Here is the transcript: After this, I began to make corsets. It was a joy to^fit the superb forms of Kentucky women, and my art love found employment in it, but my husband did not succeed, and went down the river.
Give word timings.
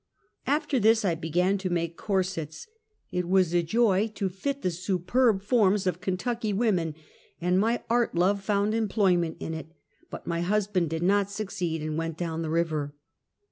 After 0.47 0.79
this, 0.79 1.05
I 1.05 1.13
began 1.13 1.59
to 1.59 1.69
make 1.69 1.95
corsets. 1.95 2.65
It 3.11 3.29
was 3.29 3.53
a 3.53 3.61
joy 3.61 4.07
to^fit 4.07 4.61
the 4.63 4.71
superb 4.71 5.43
forms 5.43 5.85
of 5.85 6.01
Kentucky 6.01 6.53
women, 6.53 6.95
and 7.39 7.59
my 7.59 7.83
art 7.87 8.15
love 8.15 8.41
found 8.43 8.73
employment 8.73 9.37
in 9.39 9.53
it, 9.53 9.69
but 10.09 10.25
my 10.25 10.41
husband 10.41 10.89
did 10.89 11.03
not 11.03 11.29
succeed, 11.29 11.83
and 11.83 11.99
went 11.99 12.17
down 12.17 12.41
the 12.41 12.49
river. 12.49 12.95